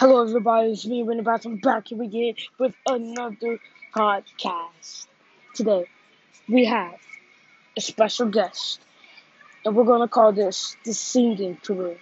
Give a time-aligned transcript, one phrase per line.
[0.00, 0.70] Hello, everybody.
[0.70, 1.44] It's me, Winnie Bats.
[1.44, 3.58] I'm back here again with another
[3.92, 5.08] podcast.
[5.54, 5.86] Today,
[6.48, 6.94] we have
[7.76, 8.80] a special guest,
[9.64, 11.98] and we're going to call this the singing career.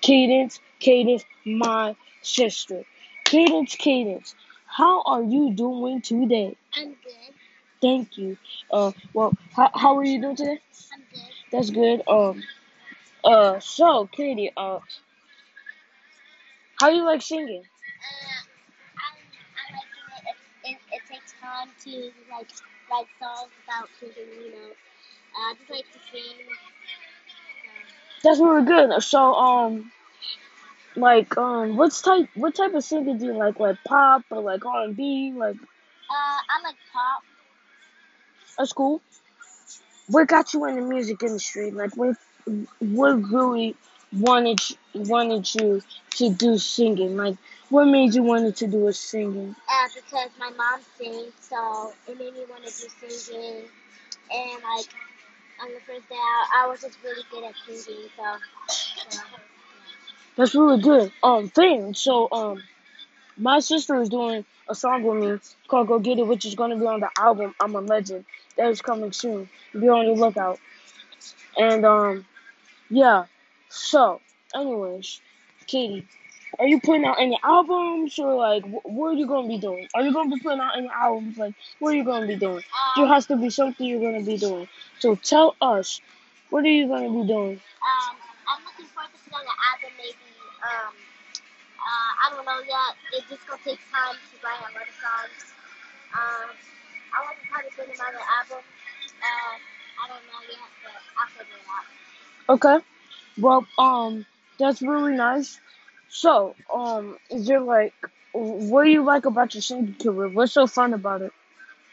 [0.00, 2.84] Kadience, Kadience, my sister.
[3.24, 6.56] Kadience, Kadience, how are you doing today?
[6.72, 7.34] I'm good.
[7.82, 8.38] Thank you.
[8.72, 10.60] Uh, well, how, how are you doing today?
[10.92, 11.22] I'm good.
[11.50, 12.02] That's good.
[12.06, 12.44] Um,
[13.24, 14.78] uh, so, Katie, uh,
[16.80, 17.62] how do you like singing?
[17.64, 18.40] Uh,
[18.98, 19.08] I,
[19.58, 19.90] I like
[20.26, 20.36] it.
[20.64, 20.78] It, it.
[20.96, 21.90] it takes time to
[22.30, 22.50] like
[22.90, 24.28] write songs about singing.
[24.44, 26.36] You know, uh, I just like to sing.
[28.22, 29.02] That's really good.
[29.02, 29.92] So, um,
[30.96, 33.58] like, um, what's type, what type of singing do you like?
[33.60, 35.32] Like pop or like R and B?
[35.36, 35.56] Like,
[36.10, 37.22] Uh, I like pop.
[38.58, 39.02] that's cool.
[40.08, 41.70] What got you in the music industry?
[41.70, 42.16] Like, what,
[42.80, 43.76] what really
[44.12, 44.60] wanted
[44.94, 47.16] wanted you to do singing?
[47.16, 47.36] Like,
[47.68, 49.54] what made you wanted to do a singing?
[49.68, 53.64] Uh, because my mom sings, so it made me want to do singing.
[54.32, 54.86] And like
[55.62, 58.08] on the first day, I, I was just really good at singing.
[58.16, 58.36] So,
[59.08, 59.20] so
[60.36, 61.12] That's really good.
[61.22, 61.94] Um, thing.
[61.94, 62.62] So, um,
[63.36, 66.70] my sister is doing a song with me called "Go Get It," which is going
[66.70, 68.24] to be on the album "I'm a Legend"
[68.56, 69.48] that is coming soon.
[69.72, 70.58] Be on the lookout.
[71.58, 72.26] And um,
[72.90, 73.26] yeah.
[73.68, 74.20] So,
[74.54, 75.20] anyways,
[75.66, 76.06] Katie,
[76.58, 79.58] are you putting out any albums or like wh- what are you going to be
[79.60, 79.88] doing?
[79.94, 81.36] Are you going to be putting out any albums?
[81.36, 82.62] Like, what are you going to be doing?
[82.96, 84.68] There um, has to be something you're going to be doing.
[84.98, 86.00] So tell us,
[86.50, 87.60] what are you going to be doing?
[87.82, 90.26] um, I'm looking forward to putting on an album maybe.
[90.62, 90.94] Um,
[91.76, 92.94] uh, I don't know yet.
[93.14, 95.38] It's just gonna take time to write a lot of songs.
[96.14, 96.48] Um,
[97.14, 98.62] I want to probably put another album.
[99.22, 99.54] Uh,
[100.02, 101.86] I don't know yet, but I'll figure it out.
[102.58, 102.78] Okay.
[103.38, 104.26] Well, um,
[104.58, 105.58] that's really nice.
[106.08, 107.94] So, um, is there like,
[108.32, 110.28] what do you like about your singing career?
[110.28, 111.32] What's so fun about it?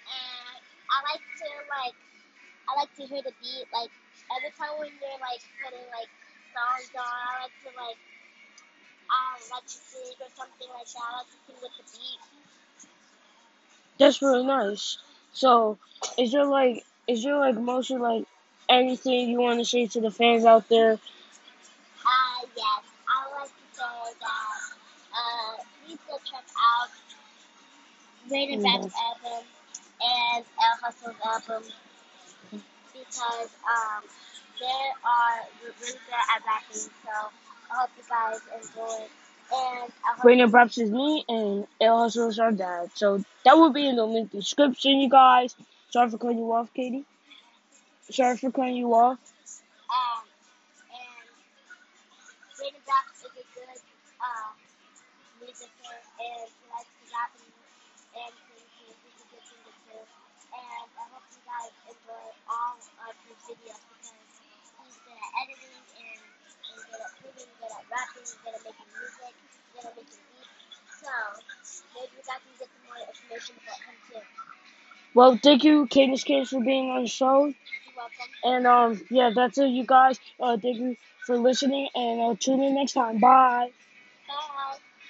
[0.08, 1.95] And I like to like,
[2.70, 3.67] I like to hear the beat.
[3.73, 3.92] Like
[4.37, 6.11] every time when they're like putting like
[6.55, 7.99] songs on, I like to like,
[9.10, 11.04] I like to sing or something like that.
[11.04, 12.20] I like to sing with the beat.
[13.99, 14.98] That's really nice.
[15.33, 15.77] So,
[16.17, 18.25] is there like, is there like mostly like
[18.70, 20.99] anything you want to say to the fans out there?
[26.08, 26.89] Please check out
[28.30, 29.45] Rain and Back's album
[30.02, 31.64] and El Hustle's album
[32.93, 34.03] because um,
[34.59, 34.65] they
[35.03, 36.77] are really good at rapping.
[36.77, 37.31] So
[37.71, 39.08] I hope you guys enjoy.
[39.53, 39.92] And
[40.23, 42.89] Rainer Braps is me, and El Hustle is our dad.
[42.95, 45.55] So that will be in the link description, you guys.
[45.89, 47.05] Sorry for cutting you off, Katie.
[48.09, 49.19] Sorry for cutting you off.
[55.53, 56.89] And he likes
[57.45, 57.53] and,
[58.17, 58.89] and sing too.
[59.05, 60.02] He's a good singer too.
[60.53, 65.77] And I hope you guys enjoy all of his videos because he's good at editing
[65.77, 66.21] and,
[66.73, 69.33] and good at singing, good at rapping, good at making music,
[69.77, 70.53] good at making beats.
[71.05, 71.13] So
[71.93, 74.23] maybe you guys can get some more information about him too.
[75.13, 77.45] Well, thank you, Kadience Kids, for being on the show.
[77.45, 78.30] You're welcome.
[78.43, 80.19] And um, yeah, that's it, you guys.
[80.39, 83.19] Uh, thank you for listening, and uh, tune in next time.
[83.19, 83.71] Bye.
[84.27, 84.77] Bye.